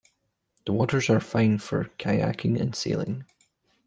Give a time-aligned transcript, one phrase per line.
[0.65, 3.23] The waters are fine for kayaking and sailing.